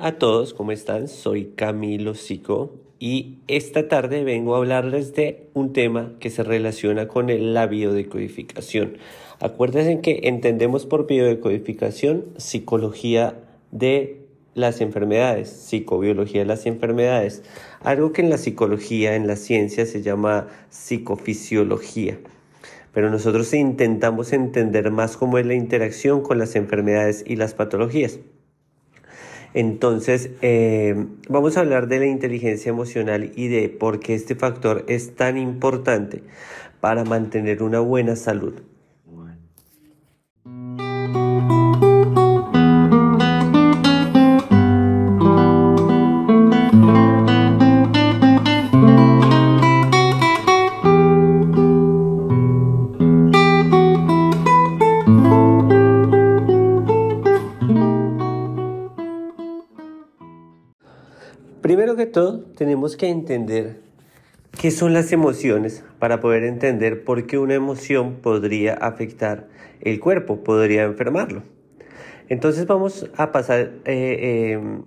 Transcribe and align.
A 0.00 0.12
todos, 0.12 0.54
¿cómo 0.54 0.70
están? 0.70 1.08
Soy 1.08 1.54
Camilo 1.56 2.14
Sico 2.14 2.70
y 3.00 3.38
esta 3.48 3.88
tarde 3.88 4.22
vengo 4.22 4.54
a 4.54 4.58
hablarles 4.58 5.12
de 5.12 5.48
un 5.54 5.72
tema 5.72 6.12
que 6.20 6.30
se 6.30 6.44
relaciona 6.44 7.08
con 7.08 7.26
la 7.52 7.66
biodecodificación. 7.66 8.98
Acuérdense 9.40 10.00
que 10.00 10.20
entendemos 10.28 10.86
por 10.86 11.08
biodecodificación 11.08 12.26
psicología 12.36 13.40
de 13.72 14.20
las 14.54 14.80
enfermedades, 14.80 15.48
psicobiología 15.48 16.42
de 16.42 16.46
las 16.46 16.66
enfermedades, 16.66 17.42
algo 17.80 18.12
que 18.12 18.22
en 18.22 18.30
la 18.30 18.38
psicología, 18.38 19.16
en 19.16 19.26
la 19.26 19.34
ciencia 19.34 19.84
se 19.84 20.02
llama 20.02 20.46
psicofisiología. 20.70 22.20
Pero 22.92 23.10
nosotros 23.10 23.52
intentamos 23.52 24.32
entender 24.32 24.92
más 24.92 25.16
cómo 25.16 25.38
es 25.38 25.46
la 25.46 25.54
interacción 25.54 26.22
con 26.22 26.38
las 26.38 26.54
enfermedades 26.54 27.24
y 27.26 27.34
las 27.34 27.54
patologías. 27.54 28.20
Entonces, 29.54 30.30
eh, 30.42 31.06
vamos 31.28 31.56
a 31.56 31.60
hablar 31.60 31.88
de 31.88 32.00
la 32.00 32.06
inteligencia 32.06 32.70
emocional 32.70 33.32
y 33.34 33.48
de 33.48 33.68
por 33.68 34.00
qué 34.00 34.14
este 34.14 34.34
factor 34.34 34.84
es 34.88 35.16
tan 35.16 35.38
importante 35.38 36.22
para 36.80 37.04
mantener 37.04 37.62
una 37.62 37.80
buena 37.80 38.16
salud. 38.16 38.54
Que 61.98 62.06
todo, 62.06 62.44
tenemos 62.56 62.96
que 62.96 63.08
entender 63.08 63.80
qué 64.58 64.70
son 64.70 64.94
las 64.94 65.12
emociones 65.12 65.84
para 65.98 66.20
poder 66.20 66.44
entender 66.44 67.02
por 67.02 67.26
qué 67.26 67.38
una 67.38 67.54
emoción 67.54 68.20
podría 68.22 68.74
afectar 68.74 69.48
el 69.80 69.98
cuerpo, 69.98 70.44
podría 70.44 70.84
enfermarlo. 70.84 71.42
Entonces 72.28 72.66
vamos 72.66 73.10
a 73.16 73.32
pasar 73.32 73.72
eh, 73.84 74.52
em, 74.52 74.84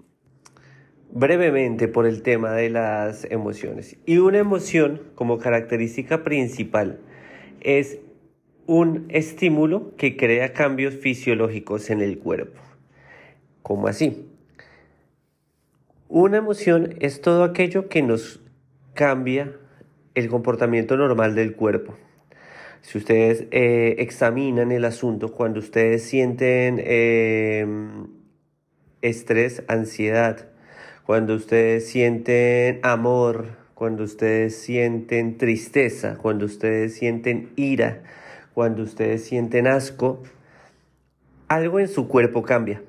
brevemente 1.11 1.89
por 1.89 2.05
el 2.05 2.21
tema 2.21 2.53
de 2.53 2.69
las 2.69 3.25
emociones. 3.29 3.97
Y 4.05 4.19
una 4.19 4.37
emoción 4.37 5.01
como 5.13 5.37
característica 5.37 6.23
principal 6.23 7.01
es 7.59 7.99
un 8.67 9.07
estímulo 9.09 9.97
que 9.97 10.15
crea 10.15 10.53
cambios 10.53 10.95
fisiológicos 10.95 11.89
en 11.89 11.99
el 11.99 12.19
cuerpo. 12.19 12.61
¿Cómo 13.63 13.87
así? 13.87 14.30
Una 16.13 16.35
emoción 16.35 16.95
es 16.99 17.21
todo 17.21 17.45
aquello 17.45 17.87
que 17.87 18.01
nos 18.01 18.41
cambia 18.93 19.53
el 20.13 20.27
comportamiento 20.27 20.97
normal 20.97 21.35
del 21.35 21.55
cuerpo. 21.55 21.95
Si 22.81 22.97
ustedes 22.97 23.45
eh, 23.51 23.95
examinan 23.97 24.73
el 24.73 24.83
asunto, 24.83 25.31
cuando 25.31 25.61
ustedes 25.61 26.03
sienten 26.03 26.81
em, 26.83 28.07
estrés, 29.01 29.63
ansiedad, 29.69 30.49
cuando 31.05 31.33
ustedes 31.33 31.87
sienten 31.87 32.81
amor, 32.83 33.45
cuando 33.73 34.03
ustedes 34.03 34.57
sienten 34.57 35.37
tristeza, 35.37 36.17
cuando 36.17 36.45
ustedes 36.45 36.93
sienten 36.93 37.51
ira, 37.55 38.03
cuando 38.53 38.83
ustedes 38.83 39.23
sienten 39.23 39.65
asco, 39.65 40.21
algo 41.47 41.79
en 41.79 41.87
su 41.87 42.09
cuerpo 42.09 42.43
cambia. 42.43 42.81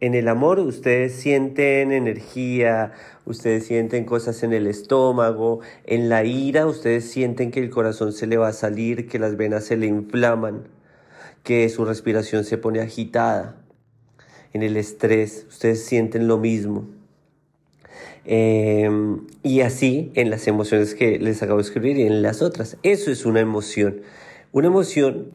En 0.00 0.14
el 0.14 0.28
amor 0.28 0.60
ustedes 0.60 1.14
sienten 1.14 1.90
energía, 1.90 2.92
ustedes 3.24 3.66
sienten 3.66 4.04
cosas 4.04 4.44
en 4.44 4.52
el 4.52 4.68
estómago, 4.68 5.58
en 5.86 6.08
la 6.08 6.24
ira 6.24 6.66
ustedes 6.66 7.10
sienten 7.10 7.50
que 7.50 7.58
el 7.58 7.68
corazón 7.68 8.12
se 8.12 8.28
le 8.28 8.36
va 8.36 8.48
a 8.48 8.52
salir, 8.52 9.08
que 9.08 9.18
las 9.18 9.36
venas 9.36 9.64
se 9.64 9.76
le 9.76 9.86
inflaman, 9.86 10.68
que 11.42 11.68
su 11.68 11.84
respiración 11.84 12.44
se 12.44 12.58
pone 12.58 12.78
agitada. 12.78 13.56
En 14.52 14.62
el 14.62 14.76
estrés 14.76 15.46
ustedes 15.48 15.84
sienten 15.84 16.28
lo 16.28 16.38
mismo. 16.38 16.86
Em, 18.24 19.26
y 19.42 19.62
así 19.62 20.12
en 20.14 20.30
las 20.30 20.46
emociones 20.46 20.94
que 20.94 21.18
les 21.18 21.42
acabo 21.42 21.58
de 21.58 21.64
escribir 21.64 21.98
y 21.98 22.02
en 22.02 22.22
las 22.22 22.40
otras. 22.40 22.76
Eso 22.84 23.10
es 23.10 23.26
una 23.26 23.40
emoción. 23.40 24.02
Una 24.52 24.68
emoción 24.68 25.32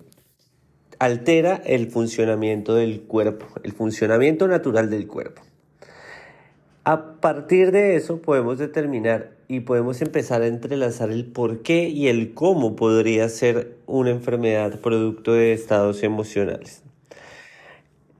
altera 1.03 1.61
el 1.65 1.87
funcionamiento 1.87 2.75
del 2.75 3.01
cuerpo, 3.01 3.45
el 3.63 3.73
funcionamiento 3.73 4.47
natural 4.47 4.89
del 4.89 5.07
cuerpo. 5.07 5.41
A 6.85 7.19
partir 7.19 7.71
de 7.71 7.95
eso 7.95 8.21
podemos 8.21 8.57
determinar 8.57 9.31
y 9.49 9.61
podemos 9.61 10.01
empezar 10.01 10.41
a 10.41 10.47
entrelazar 10.47 11.11
el 11.11 11.25
por 11.25 11.61
qué 11.61 11.89
y 11.89 12.07
el 12.07 12.33
cómo 12.33 12.75
podría 12.75 13.27
ser 13.27 13.75
una 13.85 14.11
enfermedad 14.11 14.79
producto 14.79 15.33
de 15.33 15.51
estados 15.51 16.03
emocionales. 16.03 16.83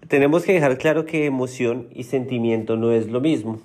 Tenemos 0.09 0.43
que 0.43 0.53
dejar 0.53 0.77
claro 0.77 1.05
que 1.05 1.25
emoción 1.25 1.87
y 1.93 2.03
sentimiento 2.03 2.75
no 2.75 2.91
es 2.91 3.09
lo 3.09 3.21
mismo. 3.21 3.61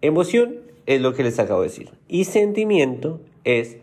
Emoción 0.00 0.56
es 0.86 1.02
lo 1.02 1.12
que 1.12 1.22
les 1.22 1.38
acabo 1.38 1.60
de 1.60 1.68
decir 1.68 1.90
y 2.08 2.24
sentimiento 2.24 3.20
es 3.44 3.76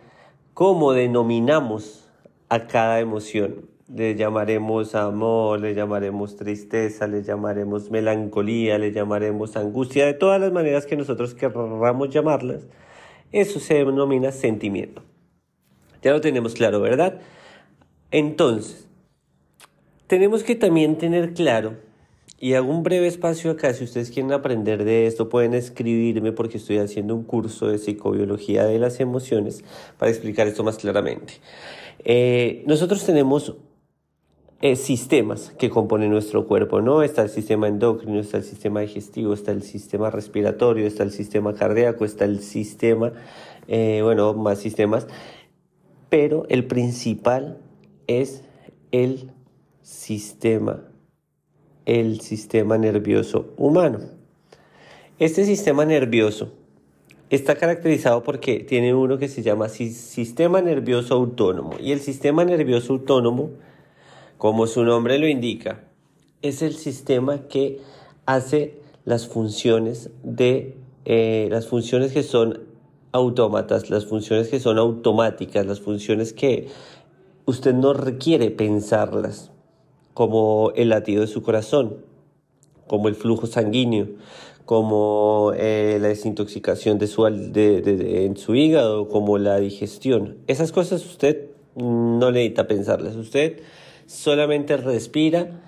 cómo 0.56 0.94
denominamos 0.94 2.10
a 2.50 2.66
cada 2.66 3.00
emoción 3.00 3.70
le 3.94 4.16
llamaremos 4.16 4.94
amor, 4.94 5.60
le 5.60 5.74
llamaremos 5.74 6.36
tristeza, 6.36 7.08
le 7.08 7.24
llamaremos 7.24 7.90
melancolía, 7.90 8.78
le 8.78 8.92
llamaremos 8.92 9.56
angustia, 9.58 10.06
de 10.06 10.14
todas 10.14 10.40
las 10.40 10.52
maneras 10.52 10.86
que 10.86 10.96
nosotros 10.96 11.34
querramos 11.34 12.10
llamarlas, 12.10 12.68
eso 13.32 13.60
se 13.60 13.76
denomina 13.76 14.32
sentimiento. 14.32 15.02
Ya 16.02 16.12
lo 16.12 16.22
tenemos 16.22 16.54
claro, 16.54 16.80
¿verdad? 16.82 17.20
Entonces, 18.12 18.88
tenemos 20.08 20.44
que 20.44 20.56
también 20.56 20.98
tener 20.98 21.34
claro, 21.34 21.78
y 22.40 22.54
hago 22.54 22.72
un 22.72 22.84
breve 22.84 23.08
espacio 23.08 23.52
acá, 23.52 23.74
si 23.74 23.84
ustedes 23.84 24.12
quieren 24.12 24.32
aprender 24.32 24.86
de 24.86 25.08
esto, 25.08 25.28
pueden 25.28 25.54
escribirme 25.54 26.32
porque 26.32 26.58
estoy 26.58 26.78
haciendo 26.78 27.14
un 27.14 27.24
curso 27.24 27.68
de 27.68 27.78
psicobiología 27.80 28.66
de 28.66 28.80
las 28.80 29.02
emociones 29.02 29.64
para 29.98 30.10
explicar 30.10 30.48
esto 30.48 30.64
más 30.64 30.78
claramente. 30.78 31.34
Eh, 32.06 32.64
nosotros 32.66 33.06
tenemos 33.06 33.58
eh, 34.62 34.76
sistemas 34.76 35.54
que 35.58 35.70
componen 35.70 36.12
nuestro 36.12 36.46
cuerpo, 36.46 36.82
¿no? 36.82 37.02
Está 37.02 37.22
el 37.22 37.30
sistema 37.30 37.70
endocrino, 37.70 38.20
está 38.20 38.38
el 38.38 38.44
sistema 38.44 38.82
digestivo, 38.82 39.34
está 39.34 39.52
el 39.52 39.64
sistema 39.64 40.10
respiratorio, 40.10 40.86
está 40.86 41.04
el 41.04 41.12
sistema 41.12 41.54
cardíaco, 41.54 42.04
está 42.04 42.26
el 42.26 42.42
sistema, 42.42 43.14
eh, 43.70 44.02
bueno, 44.04 44.34
más 44.34 44.60
sistemas, 44.60 45.08
pero 46.10 46.46
el 46.50 46.66
principal 46.66 47.60
es 48.08 48.44
el 48.92 49.32
sistema, 49.82 50.84
el 51.86 52.20
sistema 52.20 52.78
nervioso 52.78 53.54
humano. 53.56 54.00
Este 55.20 55.46
sistema 55.46 55.86
nervioso 55.86 56.52
está 57.30 57.56
caracterizado 57.56 58.24
porque 58.24 58.60
tiene 58.60 58.94
uno 58.94 59.18
que 59.18 59.30
se 59.30 59.42
llama 59.42 59.70
sistema 59.70 60.62
nervioso 60.62 61.14
autónomo 61.14 61.76
y 61.80 61.94
el 61.94 62.02
sistema 62.02 62.44
nervioso 62.44 62.94
autónomo 62.94 63.52
como 64.40 64.68
su 64.68 64.86
nombre 64.86 65.20
lo 65.20 65.28
indica, 65.28 65.84
es 66.42 66.62
el 66.62 66.74
sistema 66.74 67.48
que 67.50 67.82
hace 68.26 68.80
las 69.04 69.28
funciones 69.28 70.12
de 70.24 70.78
eh, 71.04 71.50
las 71.52 71.68
funciones 71.68 72.14
que 72.14 72.24
son 72.24 72.62
autómatas, 73.12 73.90
las 73.90 74.06
funciones 74.06 74.48
que 74.48 74.62
son 74.62 74.78
automáticas, 74.78 75.66
las 75.66 75.82
funciones 75.82 76.32
que 76.32 76.70
usted 77.46 77.74
no 77.74 77.92
requiere 77.94 78.50
pensarlas, 78.50 79.52
como 80.14 80.72
el 80.78 80.90
latido 80.90 81.22
de 81.22 81.28
su 81.28 81.44
corazón, 81.44 81.98
como 82.88 83.10
el 83.10 83.16
flujo 83.16 83.46
sanguíneo, 83.46 84.08
como 84.64 85.52
eh, 85.58 85.98
la 86.00 86.08
desintoxicación 86.08 86.98
de 86.98 87.08
su, 87.08 87.28
en 87.28 88.38
su 88.38 88.56
hígado, 88.56 89.10
como 89.10 89.38
la 89.38 89.60
digestión. 89.60 90.38
Esas 90.48 90.72
cosas 90.72 91.06
usted 91.06 91.50
no 91.76 92.32
necesita 92.32 92.68
pensarlas. 92.68 93.18
Usted 93.18 93.60
solamente 94.10 94.76
respira 94.76 95.62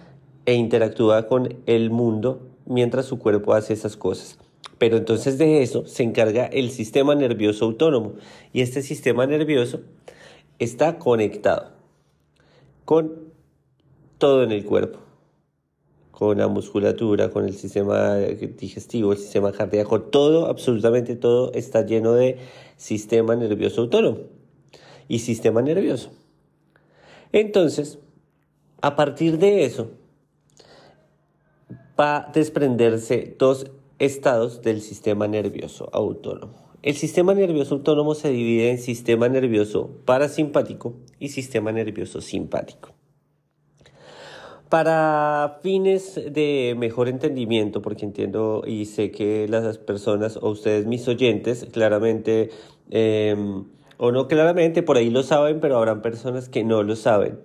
e 0.48 0.56
interactúa 0.56 1.28
con 1.28 1.58
el 1.68 1.92
mundo 1.92 2.50
mientras 2.66 3.06
su 3.06 3.20
cuerpo 3.20 3.54
hace 3.54 3.74
esas 3.74 3.98
cosas. 3.98 4.40
Pero 4.80 4.98
entonces 4.98 5.38
de 5.38 5.62
eso 5.62 5.86
se 5.86 6.02
encarga 6.02 6.48
el 6.48 6.72
sistema 6.72 7.14
nervioso 7.14 7.66
autónomo 7.66 8.14
y 8.52 8.62
este 8.62 8.82
sistema 8.82 9.28
nervioso 9.28 9.82
está 10.58 10.98
conectado 10.98 11.74
con 12.84 13.32
todo 14.18 14.42
en 14.42 14.52
el 14.52 14.66
cuerpo, 14.66 14.98
con 16.10 16.40
la 16.40 16.48
musculatura, 16.48 17.30
con 17.30 17.46
el 17.46 17.54
sistema 17.54 18.16
digestivo, 18.16 19.12
el 19.12 19.20
sistema 19.20 19.52
cardíaco, 19.52 20.02
todo, 20.02 20.48
absolutamente 20.48 21.16
todo 21.16 21.54
está 21.54 21.86
lleno 21.86 22.14
de 22.14 22.40
sistema 22.76 23.36
nervioso 23.36 23.82
autónomo 23.82 24.18
y 25.08 25.20
sistema 25.20 25.62
nervioso. 25.62 26.10
Entonces, 27.34 28.00
a 28.82 28.96
partir 28.96 29.38
de 29.38 29.66
eso, 29.66 29.92
va 32.00 32.18
a 32.18 32.32
desprenderse 32.32 33.36
dos 33.38 33.70
estados 34.00 34.62
del 34.62 34.82
sistema 34.82 35.28
nervioso 35.28 35.90
autónomo. 35.94 36.72
El 36.82 36.96
sistema 36.96 37.36
nervioso 37.36 37.76
autónomo 37.76 38.16
se 38.16 38.30
divide 38.30 38.72
en 38.72 38.80
sistema 38.80 39.30
nervioso 39.30 39.92
parasimpático 40.06 40.96
y 41.20 41.30
sistema 41.30 41.72
nervioso 41.72 42.22
simpático. 42.22 42.90
Para 44.68 45.60
fines 45.62 46.20
de 46.32 46.76
mejor 46.78 47.08
entendimiento, 47.08 47.84
porque 47.84 48.06
entiendo 48.06 48.64
y 48.66 48.86
sé 48.86 49.12
que 49.12 49.48
las 49.48 49.78
personas 49.78 50.38
o 50.42 50.50
ustedes 50.50 50.88
mis 50.88 51.08
oyentes 51.08 51.68
claramente 51.72 52.50
em, 52.90 53.66
o 53.98 54.12
no 54.12 54.28
claramente 54.28 54.82
por 54.82 54.98
ahí 54.98 55.12
lo 55.12 55.22
saben, 55.22 55.60
pero 55.60 55.78
habrán 55.78 56.02
personas 56.02 56.50
que 56.50 56.64
no 56.64 56.82
lo 56.82 56.96
saben. 56.96 57.38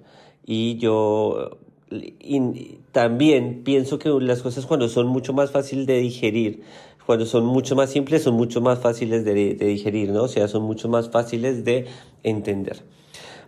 Y 0.46 0.78
yo 0.78 1.58
también 2.92 3.62
pienso 3.64 3.98
que 3.98 4.08
las 4.08 4.42
cosas 4.42 4.64
cuando 4.64 4.88
son 4.88 5.08
mucho 5.08 5.32
más 5.32 5.50
fáciles 5.50 5.86
de 5.86 5.98
digerir, 5.98 6.62
cuando 7.04 7.26
son 7.26 7.44
mucho 7.44 7.76
más 7.76 7.90
simples, 7.90 8.22
son 8.22 8.34
mucho 8.34 8.60
más 8.60 8.78
fáciles 8.78 9.24
de, 9.24 9.54
digerir, 9.54 10.10
¿no? 10.10 10.24
O 10.24 10.28
sea, 10.28 10.48
son 10.48 10.62
mucho 10.62 10.88
más 10.88 11.10
fáciles 11.10 11.64
de 11.64 11.86
entender. 12.22 12.82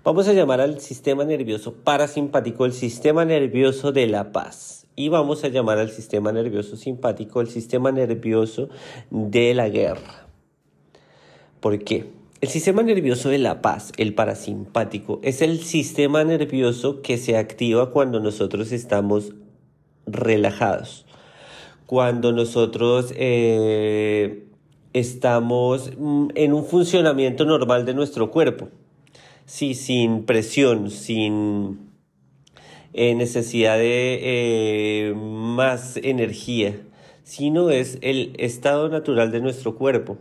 Vamos 0.05 0.29
a 0.29 0.33
llamar 0.33 0.61
al 0.61 0.81
sistema 0.81 1.25
nervioso 1.25 1.75
parasimpático 1.75 2.65
el 2.65 2.73
sistema 2.73 3.25
nervioso 3.25 3.93
de 3.93 4.07
la 4.07 4.33
paz. 4.33 4.87
Y 4.95 5.09
vamos 5.09 5.45
a 5.45 5.49
llamar 5.49 5.79
al 5.79 5.91
sistema 5.91 6.33
nervioso 6.33 6.77
simpático 6.77 7.41
el 7.41 7.49
sistema 7.49 7.93
nervioso 7.93 8.69
de 9.11 9.55
la 9.55 9.69
guerra. 9.69 10.27
¿Por 11.61 11.79
qué? 11.85 12.18
El 12.41 12.51
sistema 12.51 12.85
nervioso 12.85 13.31
de 13.31 13.39
la 13.39 13.63
paz, 13.63 13.91
el 13.97 14.15
parasimpático, 14.15 15.19
es 15.25 15.43
el 15.43 15.59
sistema 15.59 16.23
nervioso 16.23 17.03
que 17.03 17.19
se 17.19 17.37
activa 17.37 17.91
cuando 17.91 18.21
nosotros 18.21 18.71
estamos 18.71 19.33
relajados. 20.07 21.05
Cuando 21.87 22.31
nosotros 22.31 23.13
eh, 23.17 24.47
estamos 24.93 25.91
mm, 25.99 26.29
en 26.37 26.53
un 26.53 26.65
funcionamiento 26.65 27.45
normal 27.45 27.85
de 27.85 27.95
nuestro 27.95 28.31
cuerpo, 28.31 28.69
sí, 29.45 29.75
sin 29.75 30.23
presión, 30.23 30.93
sin 30.93 31.91
eh, 32.93 33.17
necesidad 33.17 33.79
de 33.79 34.21
eh, 34.23 35.15
más 35.17 35.97
energía, 35.97 36.81
sino 37.25 37.71
es 37.71 37.99
el 38.01 38.33
estado 38.39 38.89
natural 38.89 39.33
de 39.33 39.41
nuestro 39.41 39.75
cuerpo, 39.75 40.19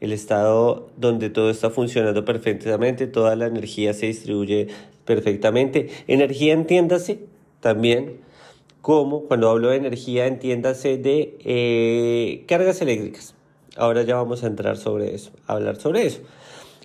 el 0.00 0.12
estado 0.12 0.90
donde 0.96 1.30
todo 1.30 1.50
está 1.50 1.70
funcionando 1.70 2.24
perfectamente, 2.24 3.06
toda 3.06 3.36
la 3.36 3.46
energía 3.46 3.92
se 3.92 4.06
distribuye 4.06 4.68
perfectamente. 5.04 5.90
Energía, 6.06 6.54
entiéndase, 6.54 7.20
también 7.60 8.18
como 8.80 9.24
cuando 9.24 9.50
hablo 9.50 9.68
de 9.68 9.76
energía, 9.76 10.26
entiéndase 10.26 10.96
de 10.96 11.36
eh, 11.44 12.44
cargas 12.46 12.80
eléctricas. 12.80 13.34
Ahora 13.76 14.02
ya 14.02 14.16
vamos 14.16 14.42
a 14.42 14.46
entrar 14.46 14.76
sobre 14.76 15.14
eso, 15.14 15.30
a 15.46 15.54
hablar 15.54 15.76
sobre 15.76 16.06
eso. 16.06 16.20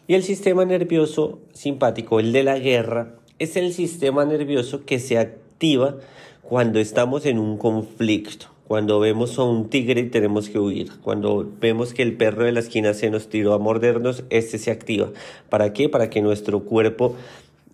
Y 0.08 0.14
el 0.14 0.24
sistema 0.24 0.66
nervioso 0.66 1.40
simpático, 1.54 2.20
el 2.20 2.32
de 2.32 2.44
la 2.44 2.60
guerra, 2.60 3.16
es 3.40 3.56
el 3.56 3.74
sistema 3.74 4.24
nervioso 4.26 4.86
que 4.86 5.00
se 5.00 5.18
activa 5.18 5.98
cuando 6.42 6.80
estamos 6.80 7.26
en 7.26 7.40
un 7.40 7.58
conflicto, 7.58 8.48
cuando 8.68 9.00
vemos 9.00 9.38
a 9.38 9.44
un 9.44 9.70
tigre 9.70 10.02
y 10.02 10.10
tenemos 10.10 10.50
que 10.50 10.60
huir, 10.60 10.92
cuando 11.02 11.48
vemos 11.60 11.94
que 11.94 12.02
el 12.02 12.18
perro 12.18 12.46
de 12.46 12.52
la 12.52 12.62
esquina 12.62 12.94
se 12.94 13.12
nos 13.12 13.30
tiró 13.30 13.54
a 13.54 13.60
mordernos, 13.60 14.24
este 14.32 14.58
se 14.58 14.72
activa. 14.72 15.12
¿Para 15.50 15.72
qué? 15.72 15.88
Para 15.88 16.10
que 16.10 16.22
nuestro 16.22 16.64
cuerpo 16.64 17.16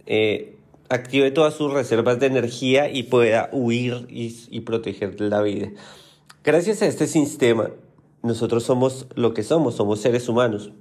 eh, 0.05 0.57
active 0.89 1.31
todas 1.31 1.53
sus 1.53 1.71
reservas 1.71 2.19
de 2.19 2.25
energía 2.25 2.89
y 2.89 3.03
pueda 3.03 3.49
huir 3.53 4.05
y, 4.09 4.59
proteger 4.61 5.19
la 5.21 5.41
vida. 5.41 5.69
Gracias 6.43 6.81
a 6.81 6.87
este 6.87 7.07
sistema, 7.07 7.69
nosotros 8.21 8.63
somos 8.63 9.07
lo 9.15 9.33
que 9.33 9.43
somos, 9.43 9.75
somos 9.75 10.01
seres 10.01 10.27
humanos, 10.27 10.71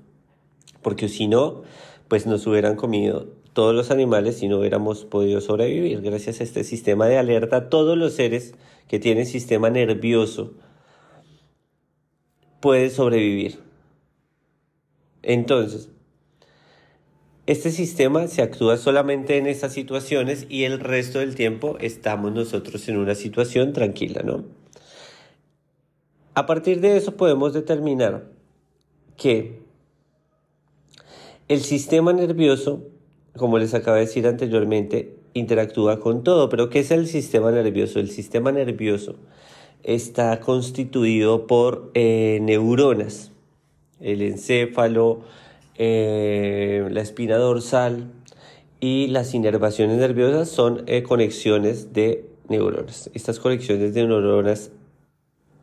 porque 0.82 1.08
si 1.08 1.28
no, 1.28 1.62
pues 2.08 2.26
nos 2.26 2.46
hubieran 2.48 2.74
comido 2.74 3.28
todos 3.52 3.74
los 3.74 3.90
animales 3.90 4.42
y 4.42 4.48
no 4.48 4.58
hubiéramos 4.58 5.04
podido 5.04 5.40
sobrevivir. 5.40 6.00
Gracias 6.02 6.40
a 6.40 6.44
este 6.44 6.64
sistema 6.64 7.06
de 7.06 7.18
alerta, 7.18 7.68
todos 7.68 7.96
los 7.96 8.14
seres 8.14 8.54
que 8.88 8.98
tienen 8.98 9.26
sistema 9.26 9.70
nervioso 9.70 10.54
pueden 12.60 12.90
sobrevivir. 12.90 13.58
Entonces, 15.22 15.90
este 17.46 17.72
sistema 17.72 18.28
se 18.28 18.42
actúa 18.42 18.76
solamente 18.76 19.36
en 19.36 19.46
estas 19.46 19.72
situaciones 19.72 20.46
y 20.48 20.64
el 20.64 20.78
resto 20.78 21.18
del 21.18 21.34
tiempo 21.34 21.76
estamos 21.80 22.32
nosotros 22.32 22.88
en 22.88 22.96
una 22.96 23.14
situación 23.14 23.72
tranquila, 23.72 24.22
¿no? 24.22 24.44
A 26.34 26.46
partir 26.46 26.80
de 26.80 26.96
eso 26.96 27.16
podemos 27.16 27.52
determinar 27.52 28.30
que 29.16 29.62
el 31.48 31.60
sistema 31.62 32.12
nervioso, 32.12 32.84
como 33.36 33.58
les 33.58 33.74
acabo 33.74 33.96
de 33.96 34.02
decir 34.02 34.26
anteriormente, 34.26 35.16
interactúa 35.34 36.00
con 36.00 36.22
todo. 36.24 36.48
Pero 36.48 36.70
¿qué 36.70 36.80
es 36.80 36.90
el 36.90 37.06
sistema 37.06 37.50
nervioso? 37.50 38.00
El 38.00 38.10
sistema 38.10 38.52
nervioso 38.52 39.16
está 39.82 40.40
constituido 40.40 41.46
por 41.46 41.90
eh, 41.94 42.38
neuronas, 42.42 43.32
el 44.00 44.22
encéfalo, 44.22 45.20
eh, 45.76 46.86
la 46.90 47.00
espina 47.00 47.36
dorsal 47.36 48.10
y 48.80 49.06
las 49.08 49.34
inervaciones 49.34 49.98
nerviosas 49.98 50.48
son 50.48 50.84
eh, 50.86 51.02
conexiones 51.02 51.92
de 51.92 52.26
neuronas. 52.48 53.10
Estas 53.14 53.38
conexiones 53.38 53.94
de 53.94 54.06
neuronas 54.06 54.70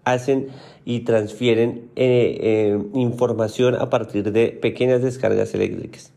hacen 0.03 0.47
y 0.85 1.01
transfieren 1.01 1.91
información 2.93 3.75
a 3.75 3.89
partir 3.89 4.31
de 4.31 4.49
pequeñas 4.49 5.01
descargas 5.01 5.53
eléctricas. 5.53 6.13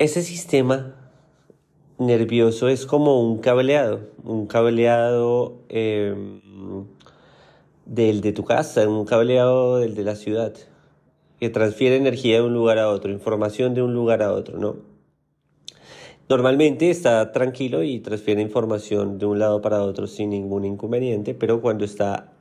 Ese 0.00 0.22
sistema 0.22 0.96
nervioso 1.98 2.68
es 2.68 2.86
como 2.86 3.20
un 3.20 3.36
cableado, 3.36 4.08
un 4.24 4.46
cableado 4.46 5.58
del 7.84 8.22
de 8.22 8.32
tu 8.32 8.42
casa, 8.44 8.88
un 8.88 9.04
cableado 9.04 9.76
del 9.76 9.94
de 9.94 10.04
la 10.04 10.16
ciudad 10.16 10.54
que 11.38 11.50
transfiere 11.50 11.96
energía 11.96 12.36
de 12.36 12.44
un 12.44 12.54
lugar 12.54 12.78
a 12.78 12.88
otro, 12.88 13.12
información 13.12 13.74
de 13.74 13.82
un 13.82 13.92
lugar 13.92 14.22
a 14.22 14.32
otro, 14.32 14.56
¿no? 14.56 14.76
Normalmente 16.30 16.88
está 16.88 17.30
tranquilo 17.30 17.82
y 17.82 18.00
transfiere 18.00 18.40
información 18.40 19.18
de 19.18 19.26
un 19.26 19.38
lado 19.38 19.60
para 19.60 19.82
otro 19.82 20.06
sin 20.06 20.30
ningún 20.30 20.64
inconveniente, 20.64 21.34
pero 21.34 21.60
cuando 21.60 21.84
está 21.84 22.32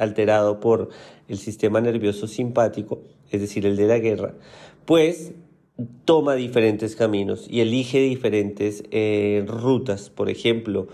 alterado 0.00 0.58
por 0.58 0.88
el 1.28 1.38
sistema 1.38 1.80
nervioso 1.80 2.26
simpático, 2.26 3.02
es 3.30 3.40
decir, 3.40 3.66
el 3.66 3.76
de 3.76 3.86
la 3.86 4.00
guerra, 4.00 4.34
pues 4.84 5.32
toma 6.04 6.34
diferentes 6.34 6.96
caminos 6.96 7.46
y 7.48 7.60
elige 7.60 8.00
diferentes 8.00 8.84
eh, 8.90 9.44
rutas. 9.46 10.10
Por 10.10 10.30
ejemplo, 10.30 10.88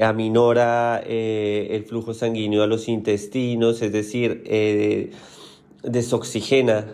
aminora 0.00 1.02
eh, 1.04 1.68
el 1.72 1.84
flujo 1.84 2.14
sanguíneo 2.14 2.62
a 2.62 2.66
los 2.66 2.88
intestinos, 2.88 3.82
es 3.82 3.92
decir, 3.92 4.42
eh, 4.46 5.10
desoxigena 5.82 6.86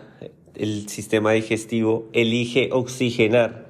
el 0.55 0.87
sistema 0.87 1.31
digestivo, 1.31 2.07
elige 2.13 2.69
oxigenar, 2.71 3.67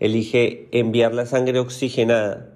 elige 0.00 0.68
enviar 0.72 1.14
la 1.14 1.26
sangre 1.26 1.58
oxigenada 1.58 2.52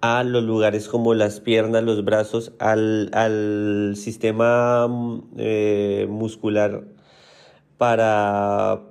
a 0.00 0.24
los 0.24 0.44
lugares 0.44 0.88
como 0.88 1.14
las 1.14 1.40
piernas, 1.40 1.82
los 1.82 2.04
brazos, 2.04 2.52
al, 2.58 3.94
sistema 3.96 4.88
eh, 5.36 6.06
muscular 6.08 6.84
para 7.76 8.89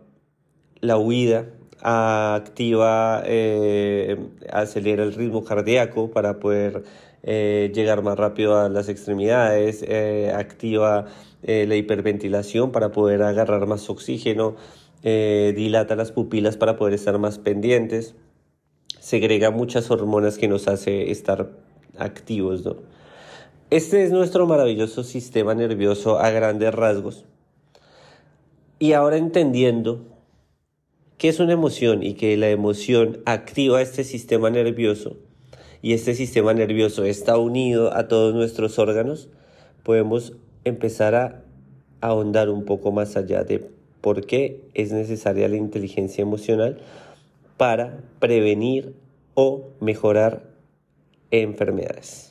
la 0.82 0.98
huida, 0.98 1.46
activa, 1.82 3.24
eh, 3.26 4.18
acelera 4.52 5.04
el 5.04 5.14
ritmo 5.14 5.44
cardíaco 5.44 6.12
para 6.12 6.40
poder 6.40 6.84
eh, 7.24 7.72
llegar 7.74 8.02
más 8.02 8.18
rápido 8.18 8.58
a 8.58 8.70
las 8.70 8.90
extremidades, 8.90 9.84
activa 10.34 11.06
eh, 11.44 11.66
la 11.68 11.76
hiperventilación 11.76 12.72
para 12.72 12.92
poder 12.92 13.24
agarrar 13.24 13.66
más 13.68 13.90
oxígeno, 13.90 14.56
dilata 15.02 15.96
las 15.96 16.12
pupilas 16.12 16.58
para 16.58 16.76
poder 16.76 16.94
estar 16.94 17.18
más 17.20 17.40
pendientes, 17.40 18.16
segrega 19.00 19.50
muchas 19.50 19.90
hormonas 19.92 20.38
que 20.38 20.50
nos 20.50 20.68
hace 20.68 21.10
estar 21.10 21.52
activos. 21.98 22.66
¿no? 22.66 22.76
Este 23.70 24.04
es 24.04 24.12
nuestro 24.12 24.46
maravilloso 24.46 25.04
sistema 25.04 25.56
nervioso 25.56 26.20
a 26.20 26.32
grandes 26.32 26.74
rasgos. 26.74 27.24
Y 28.78 28.94
ahora 28.94 29.18
entendiendo 29.18 30.19
qué 31.20 31.28
es 31.28 31.40
una 31.42 31.54
emoción 31.54 32.02
y 32.02 32.14
que 32.14 32.36
la 32.38 32.50
emoción 32.50 33.22
activa 33.26 33.82
este 33.82 34.06
sistema 34.06 34.50
nervioso 34.50 35.18
y 35.82 35.94
este 35.94 36.16
sistema 36.16 36.54
nervioso 36.54 37.04
está 37.04 37.38
unido 37.38 37.94
a 37.94 38.08
todos 38.08 38.34
nuestros 38.34 38.80
órganos, 38.80 39.30
podemos 39.84 40.34
empezar 40.64 41.16
a 41.16 41.44
ahondar 42.02 42.50
un 42.50 42.64
poco 42.64 42.94
más 42.94 43.18
allá 43.18 43.44
de 43.44 43.70
por 44.00 44.26
qué 44.26 44.62
es 44.74 44.94
necesaria 44.94 45.50
la 45.50 45.58
inteligencia 45.58 46.22
emocional 46.22 46.80
para 47.58 48.00
prevenir 48.20 48.94
o 49.34 49.68
mejorar 49.82 50.44
enfermedades. 51.32 52.29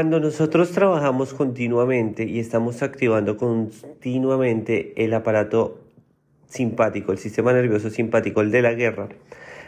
Cuando 0.00 0.18
nosotros 0.18 0.70
trabajamos 0.70 1.34
continuamente 1.34 2.24
y 2.24 2.38
estamos 2.38 2.82
activando 2.82 3.36
continuamente 3.36 4.94
el 4.96 5.12
aparato 5.12 5.78
simpático, 6.48 7.12
el 7.12 7.18
sistema 7.18 7.52
nervioso 7.52 7.90
simpático, 7.90 8.40
el 8.40 8.50
de 8.50 8.62
la 8.62 8.72
guerra, 8.72 9.10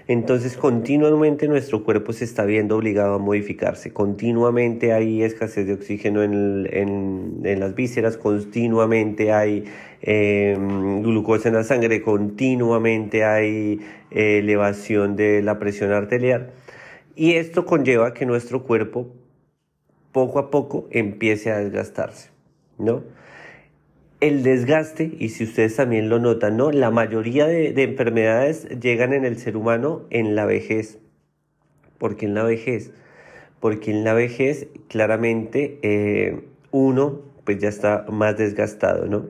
entonces 0.09 0.57
continuamente 0.57 1.49
nuestro 1.49 1.85
cuerpo 1.85 2.15
se 2.15 2.25
está 2.25 2.47
viendo 2.47 2.79
obligado 2.79 3.17
a 3.17 3.19
modificarse, 3.19 3.93
continuamente 3.93 4.95
hay 4.95 5.23
escasez 5.23 5.67
de 5.67 5.75
oxígeno 5.75 6.23
en, 6.23 7.43
las 7.43 7.75
vísceras, 7.75 8.17
continuamente 8.17 9.33
hay 9.33 9.65
em, 10.01 11.03
glucosa 11.03 11.51
en 11.51 11.57
la 11.57 11.65
sangre, 11.65 12.01
continuamente 12.01 13.23
hay 13.23 13.81
eh, 14.11 14.39
elevación 14.39 15.15
de 15.15 15.43
la 15.43 15.59
presión 15.59 15.93
arterial. 15.93 16.53
Y 17.15 17.35
esto 17.35 17.67
conlleva 17.67 18.15
que 18.15 18.25
nuestro 18.25 18.63
cuerpo 18.63 19.13
poco 20.13 20.39
a 20.39 20.51
poco 20.51 20.87
empiece 20.91 21.51
a 21.51 21.59
desgastarse, 21.59 22.31
¿no? 22.79 23.03
el 24.23 24.45
desgaste, 24.45 25.17
y 25.19 25.31
si 25.31 25.43
ustedes 25.43 25.75
también 25.75 26.09
lo 26.09 26.21
notan, 26.21 26.57
¿no? 26.57 26.71
La 26.71 26.93
mayoría 26.93 27.45
de, 27.49 27.83
enfermedades 27.83 28.69
llegan 28.81 29.13
en 29.13 29.25
el 29.25 29.37
ser 29.37 29.57
humano 29.57 30.03
en 30.11 30.37
la 30.37 30.47
vejez. 30.47 31.01
¿Por 31.99 32.17
qué 32.17 32.27
en 32.27 32.35
la 32.35 32.45
vejez? 32.45 32.93
Porque 33.59 33.91
en 33.91 34.05
la 34.05 34.15
vejez 34.15 34.69
claramente 34.87 35.81
eh, 35.83 36.45
uno 36.71 37.21
pues 37.43 37.59
ya 37.59 37.69
está 37.69 38.07
más 38.13 38.39
desgastado, 38.39 39.07
¿no? 39.07 39.27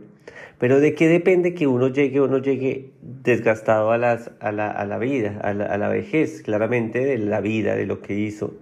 Pero 0.59 0.79
¿de 0.79 0.93
qué 0.93 1.09
depende 1.09 1.55
que 1.55 1.67
uno 1.67 1.89
llegue 1.89 2.21
o 2.21 2.29
no 2.29 2.37
llegue 2.37 2.93
desgastado 3.01 3.93
a, 3.93 3.99
la, 3.99 4.99
vida, 4.99 5.39
a 5.41 5.55
la 5.55 5.89
vejez? 5.89 6.43
Claramente 6.43 7.03
de 7.03 7.17
la 7.17 7.41
vida, 7.41 7.77
de 7.77 7.87
lo 7.87 8.03
que 8.03 8.13
hizo, 8.13 8.55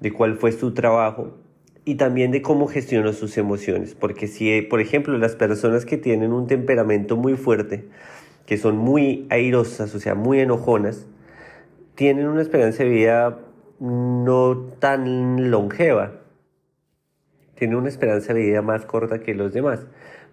de 0.00 0.12
cuál 0.12 0.36
fue 0.36 0.52
su 0.52 0.74
trabajo 0.74 1.38
y 1.84 1.96
también 1.96 2.30
de 2.30 2.42
cómo 2.42 2.66
gestionó 2.66 3.12
sus 3.12 3.36
emociones. 3.36 3.94
Porque 3.94 4.26
si, 4.26 4.62
por 4.62 4.80
ejemplo, 4.80 5.16
las 5.18 5.36
personas 5.36 5.84
que 5.84 5.98
tienen 5.98 6.32
un 6.32 6.46
temperamento 6.46 7.16
muy 7.16 7.34
fuerte, 7.36 7.84
que 8.46 8.56
son 8.56 8.76
muy 8.76 9.26
airosas, 9.30 9.94
o 9.94 10.00
sea, 10.00 10.14
muy 10.14 10.40
enojonas, 10.40 11.06
tienen 11.94 12.26
una 12.26 12.42
esperanza 12.42 12.84
de 12.84 12.90
vida 12.90 13.38
no 13.80 14.56
tan 14.78 15.50
longeva. 15.50 16.12
Tienen 17.54 17.76
una 17.76 17.88
esperanza 17.88 18.34
de 18.34 18.40
vida 18.40 18.62
más 18.62 18.84
corta 18.84 19.20
que 19.20 19.34
los 19.34 19.52
demás. 19.52 19.86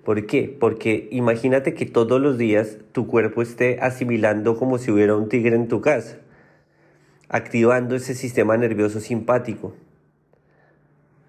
¿Por 0.04 0.26
qué? 0.26 0.56
Porque 0.60 1.08
imagínate 1.12 1.76
que 1.76 1.86
todos 1.86 2.20
los 2.20 2.38
días 2.38 2.78
tu 2.92 3.06
cuerpo 3.06 3.42
esté 3.44 3.78
asimilando 3.82 4.58
como 4.58 4.80
si 4.80 4.90
hubiera 4.90 5.16
un 5.16 5.30
tigre 5.30 5.56
en 5.56 5.68
tu 5.68 5.82
casa, 5.82 6.18
activando 7.30 7.96
ese 7.96 8.16
sistema 8.16 8.58
nervioso 8.58 9.00
simpático 9.00 9.76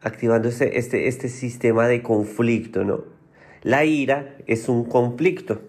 activando 0.03 0.49
este, 0.49 0.79
este, 0.79 1.09
este 1.09 1.29
sistema 1.29 1.89
de 1.89 2.03
conflicto, 2.03 2.85
¿no? 2.85 3.05
La 3.63 3.85
ira 3.85 4.37
es 4.47 4.69
un 4.69 4.85
conflicto, 4.85 5.61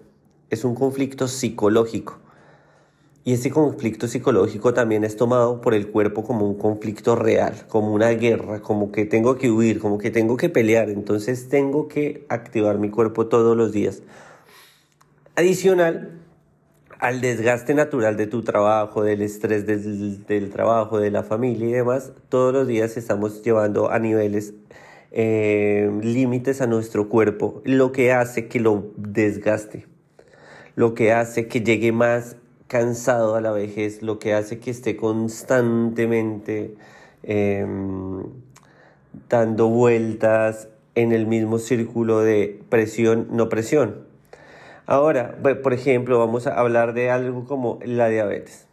es 0.49 0.65
un 0.65 0.73
conflicto 0.75 1.27
psicológico. 1.27 2.19
Y 3.25 3.33
ese 3.33 3.51
conflicto 3.51 4.07
psicológico 4.07 4.73
también 4.73 5.05
es 5.05 5.15
tomado 5.15 5.61
por 5.61 5.73
el 5.73 5.87
cuerpo 5.87 6.23
como 6.25 6.45
un 6.45 6.57
conflicto 6.57 7.15
real, 7.15 7.65
como 7.69 7.93
una 7.93 8.09
guerra, 8.09 8.61
como 8.61 8.91
que 8.91 9.05
tengo 9.05 9.37
que 9.37 9.49
huir, 9.49 9.79
como 9.79 9.97
que 9.97 10.11
tengo 10.11 10.35
que 10.35 10.49
pelear. 10.49 10.89
Entonces 10.89 11.47
tengo 11.47 11.87
que 11.87 12.25
activar 12.27 12.79
mi 12.79 12.89
cuerpo 12.89 13.27
todos 13.27 13.55
los 13.55 13.71
días. 13.71 14.01
Adicional, 15.35 16.22
al 17.03 17.19
desgaste 17.19 17.73
natural 17.73 18.15
de 18.15 18.27
tu 18.27 18.43
trabajo, 18.43 19.03
del 19.03 19.21
estrés 19.23 19.65
del, 19.65 20.49
trabajo, 20.51 20.99
de 20.99 21.11
la 21.11 21.21
familia 21.21 21.67
y 21.67 21.71
demás, 21.73 22.13
todos 22.29 22.53
los 22.53 22.65
días 22.65 22.95
estamos 22.95 23.43
llevando 23.43 23.91
a 23.91 23.99
niveles 23.99 24.53
eh, 25.11 25.91
límites 26.01 26.61
a 26.61 26.65
nuestro 26.65 27.09
cuerpo, 27.09 27.61
lo 27.65 27.91
que 27.91 28.13
hace 28.13 28.47
que 28.47 28.61
lo 28.61 28.93
desgaste, 28.95 29.85
lo 30.77 30.93
que 30.93 31.11
hace 31.11 31.49
que 31.49 31.59
llegue 31.59 31.91
más 31.91 32.37
cansado 32.67 33.35
a 33.35 33.41
la 33.41 33.51
vejez, 33.51 34.01
lo 34.01 34.17
que 34.17 34.33
hace 34.33 34.59
que 34.59 34.71
esté 34.71 34.95
constantemente 34.95 36.75
em, 37.23 38.23
dando 39.27 39.67
vueltas 39.67 40.69
en 40.95 41.11
el 41.11 41.27
mismo 41.27 41.59
círculo 41.59 42.21
de 42.21 42.61
presión, 42.69 43.27
no 43.31 43.49
presión. 43.49 44.12
Ahora, 44.85 45.37
por 45.63 45.73
ejemplo, 45.73 46.19
vamos 46.19 46.47
a 46.47 46.59
hablar 46.59 46.93
de 46.93 47.09
algo 47.09 47.45
como 47.45 47.79
la 47.85 48.09
diabetes. 48.09 48.67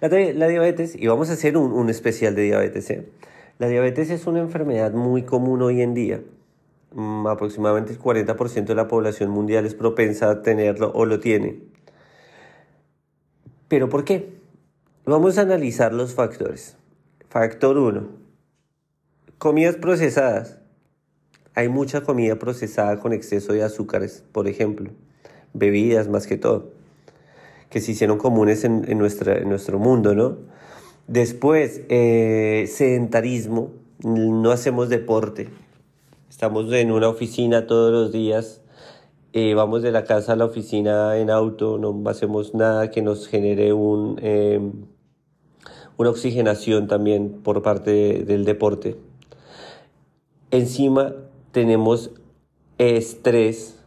La, 0.00 0.08
diabetes, 0.08 0.94
y 0.94 1.06
vamos 1.06 1.30
a 1.30 1.34
hacer 1.34 1.56
un, 1.56 1.88
especial 1.88 2.34
de 2.34 2.42
diabetes, 2.42 2.90
¿eh? 2.90 3.08
La 3.58 3.68
diabetes 3.68 4.10
es 4.10 4.26
una 4.26 4.40
enfermedad 4.40 4.92
muy 4.92 5.22
común 5.22 5.62
hoy 5.62 5.80
en 5.80 5.94
día. 5.94 6.20
Mm, 6.92 7.26
aproximadamente 7.26 7.92
el 7.92 7.98
40% 7.98 8.64
de 8.66 8.74
la 8.74 8.88
población 8.88 9.30
mundial 9.30 9.64
es 9.64 9.74
propensa 9.74 10.30
a 10.30 10.42
tenerlo 10.42 10.92
o 10.94 11.06
lo 11.06 11.20
tiene. 11.20 11.60
¿Pero 13.68 13.88
por 13.88 14.04
qué? 14.04 14.36
Vamos 15.06 15.38
a 15.38 15.42
analizar 15.42 15.94
los 15.94 16.14
factores. 16.14 16.76
Factor 17.30 17.78
1. 17.78 18.06
Comidas 19.38 19.76
procesadas. 19.76 20.58
Hay 21.58 21.70
mucha 21.70 22.02
comida 22.02 22.36
procesada 22.36 23.00
con 23.00 23.14
exceso 23.14 23.54
de 23.54 23.62
azúcares, 23.62 24.22
por 24.30 24.46
ejemplo, 24.46 24.90
bebidas 25.54 26.06
más 26.06 26.26
que 26.26 26.36
todo, 26.36 26.68
que 27.70 27.80
se 27.80 27.92
hicieron 27.92 28.18
comunes 28.18 28.62
en, 28.64 28.82
nuestra, 28.98 29.38
en 29.38 29.48
nuestro 29.48 29.78
mundo, 29.78 30.14
¿no? 30.14 30.36
Después, 31.06 31.80
eh, 31.88 32.66
sedentarismo, 32.70 33.70
no 34.04 34.50
hacemos 34.50 34.90
deporte, 34.90 35.48
estamos 36.28 36.70
en 36.74 36.92
una 36.92 37.08
oficina 37.08 37.66
todos 37.66 37.90
los 37.90 38.12
días, 38.12 38.60
eh, 39.32 39.54
vamos 39.54 39.80
de 39.80 39.92
la 39.92 40.04
casa 40.04 40.34
a 40.34 40.36
la 40.36 40.44
oficina 40.44 41.16
en 41.16 41.30
auto, 41.30 41.78
no 41.78 42.02
hacemos 42.10 42.54
nada 42.54 42.90
que 42.90 43.00
nos 43.00 43.28
genere 43.28 43.72
un, 43.72 44.18
em, 44.20 44.72
una 45.96 46.10
oxigenación 46.10 46.86
también 46.86 47.40
por 47.42 47.62
parte 47.62 48.24
del 48.24 48.44
deporte. 48.44 48.98
Encima 50.50 51.14
tenemos 51.56 52.10
estrés 52.76 53.78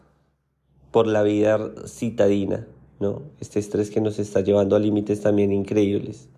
por 0.89 1.05
la 1.05 1.21
vida 1.21 1.71
citadina, 1.85 2.65
¿no? 2.99 3.21
Este 3.39 3.59
estrés 3.59 3.91
que 3.91 4.01
nos 4.01 4.17
está 4.17 4.41
llevando 4.41 4.75
a 4.75 4.79
límites 4.79 5.21
también 5.21 5.51
increíbles. 5.51 6.29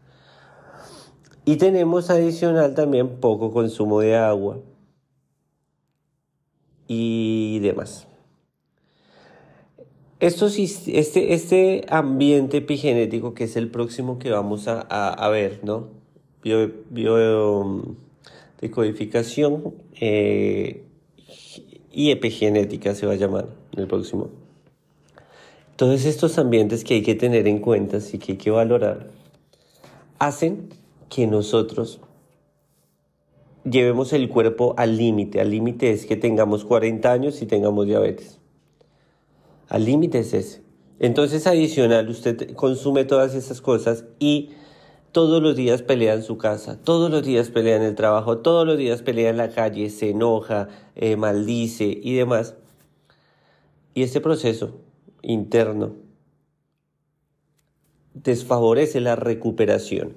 Y 1.45 1.55
tenemos 1.55 2.09
adicional 2.09 2.75
también 2.75 3.21
poco 3.21 3.53
consumo 3.53 4.01
de 4.01 4.17
agua 4.17 4.59
y 6.89 7.59
demás. 7.59 8.09
Este, 10.19 11.33
este 11.33 11.85
ambiente 11.87 12.57
epigenético 12.57 13.33
que 13.33 13.45
es 13.45 13.55
el 13.55 13.71
próximo 13.71 14.19
que 14.19 14.31
vamos 14.31 14.67
a, 14.67 14.81
a, 14.81 15.29
ver, 15.29 15.61
¿no? 15.63 15.87
Bio, 16.43 16.69
bio 16.89 17.95
decodificación 18.59 19.75
eh, 19.93 20.90
y 21.91 22.11
epigenética 22.11 22.95
se 22.95 23.05
va 23.05 23.13
a 23.13 23.17
llamar 23.17 23.47
en 23.73 23.79
el 23.79 23.87
próximo. 23.87 24.29
Todos 25.75 26.05
estos 26.05 26.37
ambientes 26.37 26.83
que 26.83 26.95
hay 26.95 27.01
que 27.01 27.15
tener 27.15 27.47
en 27.47 27.59
cuenta 27.59 27.97
y 28.11 28.17
que 28.17 28.33
hay 28.33 28.37
que 28.37 28.51
valorar 28.51 29.09
hacen 30.19 30.69
que 31.09 31.27
nosotros 31.27 31.99
llevemos 33.63 34.13
el 34.13 34.29
cuerpo 34.29 34.75
al 34.77 34.97
límite. 34.97 35.41
Al 35.41 35.49
límite 35.49 35.91
es 35.91 36.05
que 36.05 36.15
tengamos 36.15 36.65
40 36.65 37.11
años 37.11 37.41
y 37.41 37.45
tengamos 37.45 37.85
diabetes. 37.85 38.39
Al 39.69 39.85
límite 39.85 40.19
es 40.19 40.33
ese. 40.33 40.61
Entonces, 40.99 41.47
adicional, 41.47 42.09
usted 42.09 42.53
consume 42.53 43.05
todas 43.05 43.33
esas 43.33 43.61
cosas 43.61 44.05
y 44.19 44.51
todos 45.11 45.41
los 45.41 45.55
días 45.55 45.81
pelea 45.81 46.13
en 46.13 46.23
su 46.23 46.37
casa, 46.37 46.79
todos 46.81 47.11
los 47.11 47.23
días 47.23 47.49
pelea 47.49 47.75
en 47.75 47.83
el 47.83 47.95
trabajo, 47.95 48.37
todos 48.37 48.65
los 48.65 48.77
días 48.77 49.01
pelea 49.01 49.29
en 49.29 49.37
la 49.37 49.49
calle, 49.49 49.89
se 49.89 50.11
enoja, 50.11 50.69
eh, 50.95 51.15
maldice 51.15 51.99
y 52.01 52.13
demás. 52.13 52.55
Y 53.93 54.03
este 54.03 54.21
proceso 54.21 54.79
interno 55.21 55.93
desfavorece 58.13 59.01
la 59.01 59.15
recuperación. 59.15 60.15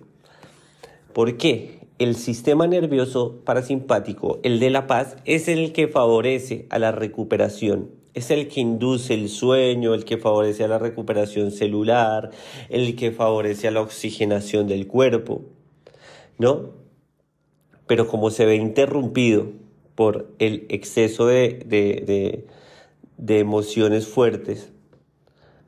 ¿Por 1.12 1.36
qué? 1.36 1.80
El 1.98 2.16
sistema 2.16 2.66
nervioso 2.66 3.40
parasimpático, 3.44 4.40
el 4.42 4.58
de 4.58 4.70
la 4.70 4.86
paz, 4.86 5.16
es 5.24 5.48
el 5.48 5.72
que 5.72 5.88
favorece 5.88 6.66
a 6.70 6.78
la 6.78 6.92
recuperación 6.92 8.03
es 8.14 8.30
el 8.30 8.48
que 8.48 8.60
induce 8.60 9.12
el 9.14 9.28
sueño, 9.28 9.92
el 9.92 10.04
que 10.04 10.18
favorece 10.18 10.64
a 10.64 10.68
la 10.68 10.78
recuperación 10.78 11.50
celular, 11.50 12.30
el 12.68 12.94
que 12.96 13.10
favorece 13.10 13.68
a 13.68 13.72
la 13.72 13.80
oxigenación 13.80 14.68
del 14.68 14.86
cuerpo, 14.86 15.42
¿no? 16.38 16.70
Pero 17.86 18.06
como 18.06 18.30
se 18.30 18.46
ve 18.46 18.54
interrumpido 18.54 19.48
por 19.96 20.28
el 20.38 20.66
exceso 20.68 21.26
de, 21.26 22.46
emociones 23.28 24.06
fuertes, 24.06 24.72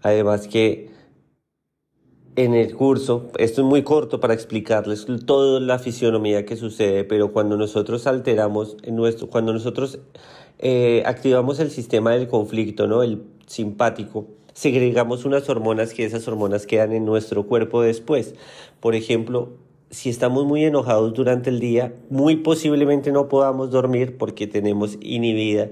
además 0.03 0.47
que 0.47 0.91
en 2.37 2.55
el 2.55 2.75
curso, 2.75 3.31
esto 3.39 3.63
es 3.63 3.67
muy 3.67 3.83
corto 3.83 4.21
para 4.21 4.35
explicarles 4.35 5.07
toda 5.25 5.59
la 5.59 5.79
fisionomía 5.79 6.45
que 6.45 6.57
sucede, 6.57 7.05
pero 7.05 7.33
cuando 7.33 7.57
nosotros 7.57 8.07
alteramos 8.07 8.77
nuestro, 8.87 9.29
cuando 9.29 9.55
nosotros 9.55 9.99
eh, 10.59 11.03
activamos 11.07 11.59
el 11.61 11.71
sistema 11.71 12.13
del 12.13 12.29
conflicto, 12.29 12.87
¿no? 12.87 13.03
El 13.03 13.23
simpático, 13.47 14.27
segregamos 14.53 15.25
unas 15.25 15.49
hormonas 15.49 15.95
que 15.95 16.05
esas 16.05 16.29
hormonas 16.29 16.67
quedan 16.67 16.93
en 16.93 17.07
nuestro 17.07 17.47
cuerpo 17.47 17.81
después. 17.81 18.35
Por 18.81 18.95
ejemplo, 18.95 19.55
si 19.91 20.11
estamos 20.11 20.45
muy 20.45 20.65
enojados 20.65 21.15
durante 21.15 21.49
el 21.49 21.59
día, 21.59 21.95
muy 22.11 22.37
posiblemente 22.37 23.13
no 23.13 23.29
podamos 23.29 23.71
dormir 23.71 24.19
porque 24.19 24.47
tenemos 24.47 24.99
inhibida 25.01 25.71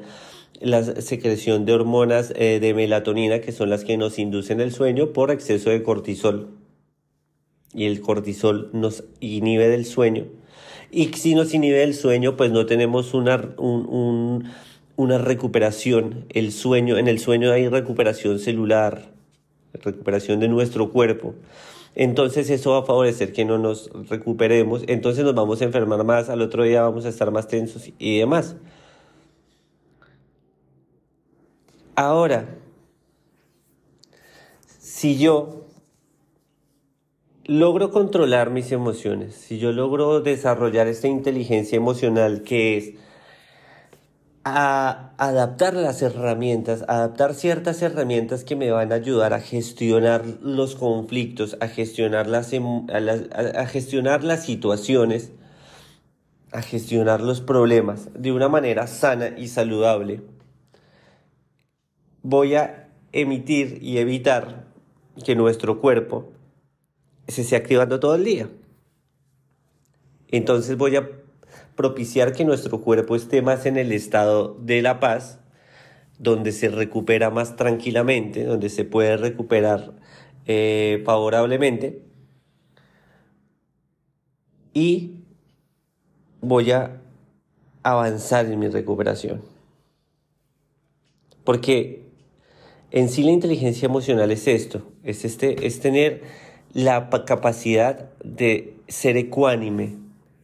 la 0.61 0.83
secreción 0.83 1.65
de 1.65 1.73
hormonas 1.73 2.33
eh, 2.37 2.61
de 2.61 2.75
melatonina, 2.75 3.41
que 3.41 3.53
son 3.53 3.71
las 3.71 3.85
que 3.85 3.97
nos 3.97 4.19
inducen 4.19 4.61
el 4.61 4.73
sueño 4.73 5.13
por 5.13 5.31
exceso 5.31 5.71
de 5.71 5.83
cortisol. 5.83 6.51
Y 7.73 7.87
el 7.87 8.01
cortisol 8.01 8.71
nos 8.73 9.05
inhibe 9.21 9.69
del 9.69 9.85
sueño. 9.85 10.27
Y 10.91 11.09
si 11.15 11.35
nos 11.35 11.53
inhibe 11.55 11.79
del 11.79 11.95
sueño, 11.95 12.37
pues 12.37 12.53
no 12.53 12.67
tenemos 12.67 13.15
una, 13.15 13.55
una 14.97 15.19
recuperación. 15.19 16.27
El 16.29 16.53
sueño, 16.53 16.99
en 16.99 17.09
el 17.09 17.19
sueño 17.19 17.51
hay 17.51 17.69
recuperación 17.69 18.39
celular, 18.39 19.13
recuperación 19.73 20.39
de 20.39 20.49
nuestro 20.49 20.91
cuerpo. 20.91 21.35
Entonces 21.97 22.51
eso 22.51 22.73
va 22.73 22.79
a 22.79 22.83
favorecer 22.83 23.33
que 23.33 23.45
no 23.45 23.59
nos 23.59 23.91
recuperemos. 24.09 24.83
Entonces 24.87 25.25
nos 25.25 25.35
vamos 25.35 25.61
a 25.63 25.65
enfermar 25.65 26.05
más, 26.05 26.29
al 26.29 26.43
otro 26.43 26.65
día 26.65 26.83
vamos 26.83 27.07
a 27.07 27.09
estar 27.09 27.31
más 27.31 27.49
tensos 27.49 27.91
y 27.99 28.19
demás. 28.19 28.57
Ahora, 31.97 32.47
si 34.81 35.17
yo 35.17 35.67
logro 37.45 37.93
controlar 37.93 38.51
mis 38.51 38.73
emociones, 38.73 39.37
si 39.37 39.59
yo 39.59 39.71
logro 39.71 40.21
desarrollar 40.21 40.89
esta 40.89 41.07
inteligencia 41.07 41.77
emocional 41.77 42.43
que 42.43 42.77
es 42.77 42.95
adaptar 44.43 45.75
las 45.75 46.03
herramientas, 46.03 46.85
adaptar 46.89 47.35
ciertas 47.35 47.81
herramientas 47.81 48.43
que 48.43 48.57
me 48.57 48.73
van 48.73 48.91
a 48.91 48.97
ayudar 48.97 49.33
a 49.33 49.41
gestionar 49.41 50.25
los 50.43 50.75
conflictos, 50.75 51.57
a 51.61 51.69
gestionar 51.69 52.27
las, 52.27 52.53
a 52.53 53.67
gestionar 53.67 54.25
las 54.25 54.45
situaciones, 54.45 55.31
a 56.51 56.61
gestionar 56.61 57.21
los 57.21 57.41
problemas 57.41 58.09
de 58.15 58.33
una 58.33 58.49
manera 58.49 58.89
sana 58.89 59.29
y 59.39 59.47
saludable 59.47 60.34
voy 62.25 62.55
a 62.55 62.89
emitir 63.13 63.79
y 63.81 63.99
evitar 63.99 64.65
que 65.25 65.37
nuestro 65.37 65.81
cuerpo 65.81 66.33
se 67.29 67.43
esté 67.43 67.55
activando 67.55 68.01
todo 68.01 68.17
el 68.17 68.25
día. 68.25 68.49
Entonces 70.29 70.77
voy 70.77 70.97
a 70.97 71.09
propiciar 71.77 72.33
que 72.33 72.45
nuestro 72.45 72.81
cuerpo 72.81 73.15
esté 73.15 73.43
más 73.43 73.67
en 73.67 73.77
el 73.77 73.93
estado 73.93 74.57
de 74.61 74.83
la 74.83 74.99
paz, 75.01 75.39
donde 76.19 76.51
se 76.53 76.71
recupera 76.71 77.31
más 77.31 77.57
tranquilamente, 77.57 78.45
donde 78.45 78.71
se 78.71 78.85
puede 78.85 79.17
recuperar 79.17 79.93
eh, 80.47 81.03
favorablemente. 81.05 82.03
Y 84.73 85.21
voy 86.41 86.71
a 86.71 87.03
avanzar 87.83 88.47
en 88.47 88.59
mi 88.59 88.69
recuperación. 88.69 89.43
Porque 91.45 92.04
en 92.95 93.09
sí 93.09 93.25
la 93.25 93.33
inteligencia 93.33 93.87
emocional 93.87 94.31
es 94.31 94.47
esto, 94.47 94.83
es, 95.03 95.25
este, 95.25 95.67
es 95.67 95.81
tener 95.81 96.23
la 96.73 97.11
capacidad 97.27 98.09
de 98.23 98.77
ser 98.87 99.17
ecuánime, 99.17 99.97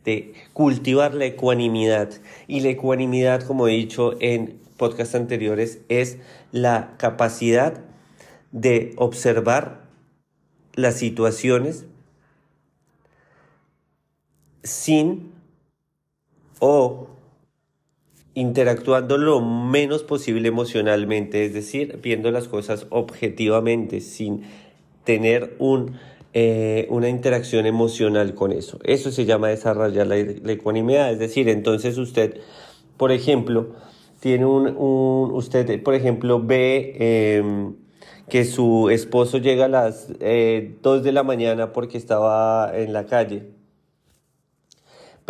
de 0.05 0.35
cultivar 0.53 1.15
la 1.15 1.27
ecuanimidad. 1.27 2.11
Y 2.49 2.59
la 2.63 2.71
ecuanimidad, 2.71 3.45
como 3.45 3.69
he 3.69 3.77
dicho 3.77 4.17
en 4.21 4.59
podcasts 4.77 5.15
anteriores, 5.15 5.79
es 5.89 6.19
la 6.51 6.95
capacidad 6.97 7.85
de 8.51 8.95
observar 8.97 9.83
las 10.75 10.97
situaciones 10.97 11.85
sin 14.65 15.31
o 16.59 17.07
interactuando 18.35 19.19
lo 19.19 19.41
menos 19.41 20.03
posible 20.03 20.49
emocionalmente, 20.49 21.45
es 21.45 21.55
decir, 21.55 21.99
viendo 22.03 22.31
las 22.31 22.49
cosas 22.49 22.87
objetivamente, 22.91 24.01
sin 24.01 24.43
tener 25.05 25.57
un, 25.59 25.97
eh, 26.33 26.87
una 26.91 27.09
interacción 27.09 27.67
emocional 27.67 28.35
con 28.35 28.53
eso. 28.53 28.79
Eso 28.85 29.11
se 29.11 29.25
llama 29.25 29.49
desarrollar 29.49 30.07
la, 30.07 30.17
ecuanimidad, 30.53 31.11
es 31.11 31.19
decir, 31.19 31.49
entonces 31.49 31.99
usted, 31.99 32.41
por 32.97 33.11
ejemplo, 33.11 33.75
tiene 34.21 34.47
un, 34.47 34.69
un 34.69 35.33
usted, 35.33 35.83
por 35.83 35.95
ejemplo, 35.95 36.41
ve 36.41 37.37
em, 37.39 37.75
que 38.29 38.45
su 38.45 38.91
esposo 38.91 39.39
llega 39.39 39.65
a 39.65 39.69
las 39.69 40.09
eh, 40.21 40.77
2 40.83 41.03
de 41.03 41.13
la 41.13 41.25
mañana 41.25 41.73
porque 41.73 41.99
estaba 41.99 42.71
en 42.77 42.93
la 42.93 43.07
calle 43.07 43.60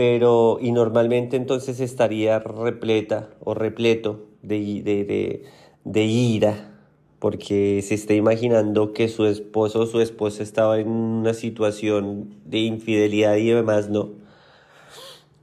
pero 0.00 0.56
y 0.62 0.72
normalmente 0.72 1.36
entonces 1.36 1.78
estaría 1.78 2.38
repleta 2.38 3.28
o 3.44 3.52
repleto 3.52 4.28
de, 4.40 5.44
de, 5.84 6.04
ira 6.06 6.72
porque 7.18 7.82
se 7.82 7.96
está 7.96 8.14
imaginando 8.14 8.94
que 8.94 9.08
su 9.08 9.26
esposo 9.26 9.80
o 9.80 9.86
su 9.86 10.00
esposa 10.00 10.42
estaba 10.42 10.78
en 10.78 10.88
una 10.88 11.34
situación 11.34 12.34
de 12.46 12.60
infidelidad 12.60 13.36
y 13.36 13.50
demás, 13.50 13.90
¿no? 13.90 14.08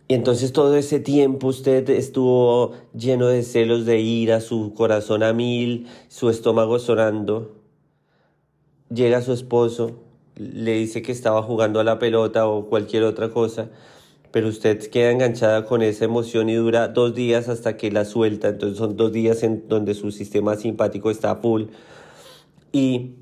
Y 0.08 0.16
entonces 0.16 0.54
todo 0.54 0.76
ese 0.76 1.00
tiempo 1.00 1.50
usted 1.50 1.88
estuvo 1.92 2.72
lleno 2.96 3.28
de 3.28 3.44
celos, 3.44 3.86
de 3.86 4.00
ira, 4.00 4.42
su 4.42 4.74
corazón 4.74 5.22
a 5.22 5.34
mil, 5.34 5.86
su 6.08 6.32
estómago 6.32 6.80
sonando. 6.80 7.52
Llega 8.90 9.22
su 9.22 9.34
esposo, 9.34 10.00
le 10.36 10.72
dice 10.72 11.04
que 11.04 11.12
estaba 11.12 11.44
jugando 11.44 11.80
a 11.80 11.84
la 11.84 12.00
pelota 12.00 12.48
o 12.48 12.66
cualquier 12.66 13.04
otra 13.04 13.30
cosa 13.30 13.70
pero 14.38 14.50
usted 14.50 14.78
queda 14.92 15.10
enganchada 15.10 15.66
con 15.66 15.82
esa 15.82 16.06
emoción 16.06 16.48
y 16.48 16.54
dura 16.54 16.90
dos 16.90 17.16
días 17.16 17.50
hasta 17.50 17.76
que 17.76 17.90
la 17.90 18.06
suelta, 18.06 18.50
entonces 18.50 18.78
son 18.78 18.96
dos 18.96 19.12
días 19.12 19.42
en 19.42 19.68
donde 19.68 19.96
su 19.96 20.12
sistema 20.12 20.56
simpático 20.56 21.10
está 21.10 21.38
full 21.38 21.64
y 22.72 23.16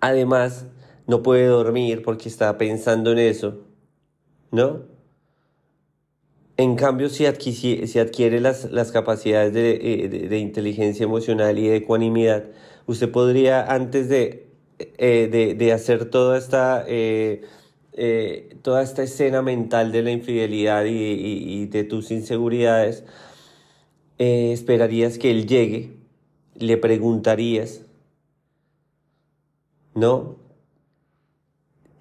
además 0.00 0.66
no 1.06 1.22
puede 1.22 1.46
dormir 1.46 2.02
porque 2.02 2.28
está 2.28 2.58
pensando 2.58 3.12
en 3.12 3.18
eso, 3.18 3.62
¿no? 4.50 4.82
En 6.58 6.76
cambio, 6.76 7.08
si, 7.08 7.24
adquiere, 7.24 8.40
las, 8.40 8.70
las 8.70 8.92
capacidades 8.92 9.54
de, 9.54 9.70
eh, 10.30 10.38
inteligencia 10.38 11.04
emocional 11.04 11.58
y 11.58 11.68
de 11.68 11.76
ecuanimidad, 11.76 12.44
usted 12.84 13.10
podría, 13.10 13.72
antes 13.72 14.10
de, 14.10 14.50
eh, 14.78 15.54
de, 15.56 15.72
hacer 15.72 16.10
toda 16.10 16.36
esta... 16.36 16.84
Eh, 16.86 17.40
eh, 17.96 18.56
toda 18.62 18.82
esta 18.82 19.04
escena 19.04 19.40
mental 19.40 19.92
de 19.92 20.02
la 20.02 20.10
infidelidad 20.10 20.84
y, 20.84 21.66
de 21.66 21.84
tus 21.84 22.10
inseguridades, 22.10 23.04
eh, 24.18 24.52
esperarías 24.52 25.16
que 25.16 25.30
él 25.30 25.46
llegue, 25.46 25.96
le 26.56 26.76
preguntarías, 26.76 27.82
¿no? 29.94 30.36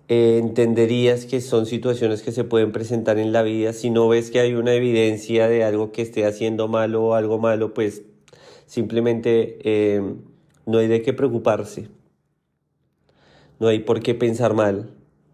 Eh, 0.08 0.39
entenderías 0.41 1.25
que 1.25 1.41
son 1.41 1.67
situaciones 1.67 2.23
que 2.23 2.32
se 2.32 2.43
pueden 2.43 2.71
presentar 2.71 3.19
en 3.19 3.32
la 3.32 3.43
vida. 3.43 3.71
Si 3.73 3.91
no 3.91 4.08
ves 4.08 4.32
que 4.32 4.39
hay 4.39 4.56
una 4.56 4.73
evidencia 4.73 5.47
de 5.47 5.63
algo 5.63 5.91
que 5.91 6.01
esté 6.01 6.25
haciendo 6.25 6.67
malo 6.67 7.03
o 7.03 7.13
algo 7.13 7.38
malo, 7.38 7.73
pues 7.75 8.01
simplemente 8.65 9.60
no 10.65 10.79
hay 10.79 10.88
de 10.88 11.01
qué 11.03 11.13
preocuparse. 11.13 11.88
No 13.60 13.67
hay 13.67 13.79
por 13.79 14.01
qué 14.01 14.15
pensar 14.15 14.56
mal 14.56 14.89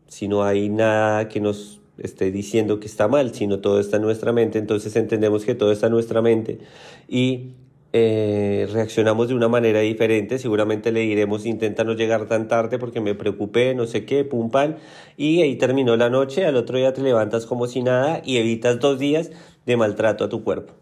si 0.09 0.27
no 0.27 0.43
hay 0.43 0.69
nada 0.69 1.29
que 1.29 1.39
nos 1.39 1.79
esté 1.97 2.31
diciendo 2.31 2.79
que 2.79 2.87
está 2.87 3.07
mal, 3.07 3.33
sino 3.33 3.59
todo 3.59 3.79
está 3.79 3.97
en 3.97 4.03
nuestra 4.03 4.33
mente, 4.33 4.57
entonces 4.57 4.95
entendemos 4.95 5.45
que 5.45 5.55
todo 5.55 5.71
está 5.71 5.87
en 5.87 5.93
nuestra 5.93 6.21
mente 6.21 6.59
y 7.07 7.51
eh, 7.93 8.67
reaccionamos 8.71 9.29
de 9.29 9.35
una 9.35 9.47
manera 9.47 9.79
diferente, 9.81 10.39
seguramente 10.39 10.91
le 10.91 11.01
diremos 11.01 11.45
intenta 11.45 11.83
no 11.83 11.93
llegar 11.93 12.27
tan 12.27 12.47
tarde 12.47 12.79
porque 12.79 13.01
me 13.01 13.15
preocupé, 13.15 13.75
no 13.75 13.85
sé 13.85 14.05
qué, 14.05 14.23
pum 14.23 14.49
pam, 14.49 14.75
y 15.17 15.41
ahí 15.41 15.55
terminó 15.55 15.95
la 15.95 16.09
noche, 16.09 16.45
al 16.45 16.55
otro 16.55 16.77
día 16.77 16.93
te 16.93 17.01
levantas 17.01 17.45
como 17.45 17.67
si 17.67 17.81
nada 17.81 18.21
y 18.25 18.37
evitas 18.37 18.79
dos 18.79 18.99
días 18.99 19.31
de 19.65 19.77
maltrato 19.77 20.23
a 20.23 20.29
tu 20.29 20.43
cuerpo, 20.43 20.73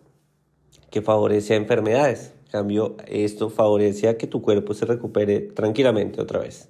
que 0.89 1.01
favorece 1.01 1.53
a 1.53 1.57
enfermedades. 1.57 2.33
En 2.45 2.51
cambio, 2.51 2.95
esto 3.07 3.49
favorece 3.49 4.07
a 4.07 4.17
que 4.17 4.25
tu 4.25 4.41
cuerpo 4.41 4.73
se 4.73 4.85
recupere 4.85 5.41
tranquilamente 5.41 6.21
otra 6.21 6.39
vez 6.39 6.69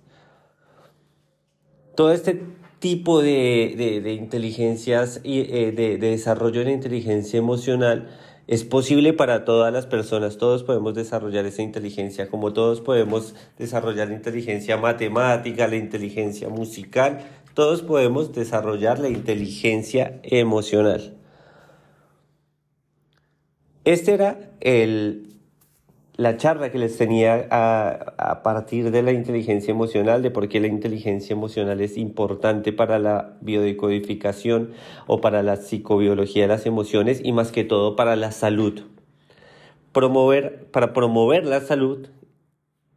todo 1.97 2.11
este 2.11 2.39
tipo 2.77 3.23
de, 3.23 4.13
inteligencias 4.21 5.19
y 5.23 5.39
eh, 5.39 5.71
de, 5.71 5.97
desarrollo 5.97 6.63
de 6.63 6.71
inteligencia 6.71 7.39
emocional 7.39 8.07
Es 8.45 8.63
posible 8.63 9.13
para 9.13 9.45
todas 9.45 9.73
las 9.73 9.87
personas, 9.87 10.37
todos 10.37 10.63
podemos 10.63 10.93
desarrollar 10.93 11.45
esa 11.47 11.63
inteligencia, 11.63 12.29
como 12.29 12.53
todos 12.53 12.79
podemos 12.81 13.33
desarrollar 13.57 14.09
la 14.09 14.13
inteligencia 14.13 14.77
matemática, 14.77 15.67
la 15.67 15.75
inteligencia 15.75 16.47
musical, 16.47 17.25
todos 17.55 17.81
podemos 17.81 18.31
desarrollar 18.31 18.99
la 18.99 19.09
inteligencia 19.09 20.21
emocional. 20.23 21.17
Este 23.83 24.13
era 24.13 24.51
el, 24.61 25.36
la 26.17 26.35
charla 26.37 26.71
que 26.71 26.79
les 26.79 26.97
tenía 26.97 27.47
a, 27.51 28.41
partir 28.41 28.89
de 28.89 29.03
la 29.03 29.11
inteligencia 29.11 29.71
emocional, 29.71 30.23
de 30.23 30.31
por 30.31 30.49
qué 30.49 30.59
la 30.59 30.67
inteligencia 30.67 31.33
emocional 31.33 31.79
es 31.79 31.95
importante 31.95 32.73
para 32.73 32.97
la 32.97 33.37
biodecodificación 33.41 34.71
o 35.05 35.21
para 35.21 35.43
la 35.43 35.57
psicobiología 35.57 36.43
de 36.43 36.47
las 36.47 36.65
emociones 36.65 37.21
y 37.23 37.33
más 37.33 37.51
que 37.51 37.63
todo 37.63 37.95
para 37.95 38.15
la 38.15 38.31
salud. 38.31 38.81
Promover, 39.91 40.65
para 40.71 40.91
promover 40.91 41.45
la 41.45 41.61
salud, 41.61 42.07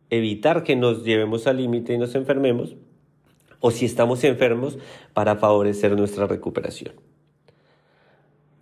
evitar 0.08 0.64
que 0.64 0.74
nos 0.74 1.04
llevemos 1.04 1.46
al 1.46 1.58
límite 1.58 1.92
y 1.92 1.98
nos 1.98 2.14
enfermemos, 2.14 2.76
o 3.60 3.70
si 3.70 3.84
estamos 3.84 4.24
enfermos 4.24 4.78
para 5.12 5.36
favorecer 5.36 5.94
nuestra 5.94 6.26
recuperación. 6.26 7.09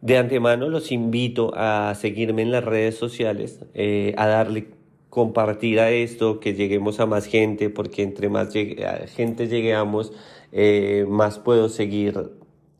De 0.01 0.17
antemano 0.17 0.69
los 0.69 0.93
invito 0.93 1.53
a 1.55 1.95
seguirme 1.95 2.43
en 2.43 2.53
las 2.53 2.65
redes 2.65 2.97
sociales, 2.97 3.61
eh, 3.75 4.15
a 4.17 4.27
darle 4.29 4.69
compartir 5.11 5.81
a 5.81 5.91
esto, 5.91 6.39
que 6.39 6.55
lleguemos 6.55 7.01
a 7.01 7.07
más 7.07 7.27
gente, 7.27 7.71
porque 7.71 8.03
entre 8.03 8.29
más 8.29 8.53
gente 8.53 9.49
lleguemos, 9.49 10.13
eh, 10.53 11.05
más 11.09 11.39
puedo 11.39 11.69
seguir 11.69 12.31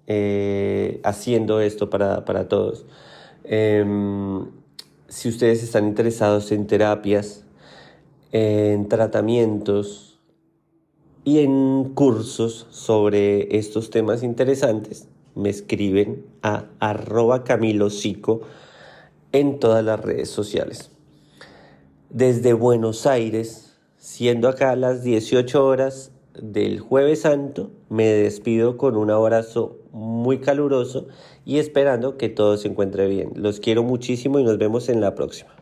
eh, 0.07 1.01
haciendo 1.03 1.61
esto 1.61 1.91
para, 1.91 2.25
para 2.25 2.49
todos. 2.49 2.87
Em, 3.45 4.47
si 5.09 5.29
ustedes 5.29 5.63
están 5.63 5.89
interesados 5.89 6.53
en 6.53 6.67
terapias, 6.67 7.45
en 8.31 8.89
tratamientos, 8.89 10.09
y 11.29 11.41
en 11.41 11.93
cursos 11.95 12.67
sobre 12.71 13.59
estos 13.59 13.91
temas 13.91 14.23
interesantes 14.23 15.09
me 15.35 15.51
escriben 15.51 16.25
a 16.43 16.65
arroba 16.81 17.45
camilosico 17.45 18.41
en 19.33 19.59
todas 19.59 19.85
las 19.85 20.01
redes 20.01 20.31
sociales. 20.31 20.91
Desde 22.11 22.53
Buenos 22.53 23.07
Aires, 23.07 23.77
siendo 23.97 24.49
acá 24.49 24.75
las 24.77 25.03
18 25.03 25.67
horas 25.67 26.13
del 26.41 26.81
jueves 26.81 27.23
santo, 27.23 27.71
me 27.89 28.07
despido 28.07 28.77
con 28.77 28.97
un 28.97 29.11
abrazo 29.11 29.79
muy 29.93 30.39
caluroso 30.39 31.09
y 31.45 31.59
esperando 31.59 32.17
que 32.17 32.29
todo 32.29 32.57
se 32.57 32.69
encuentre 32.69 33.09
bien. 33.09 33.33
Los 33.35 33.61
quiero 33.61 33.83
muchísimo 33.83 34.39
y 34.39 34.45
nos 34.45 34.59
vemos 34.59 34.89
en 34.89 35.01
la 35.01 35.15
próxima. 35.15 35.58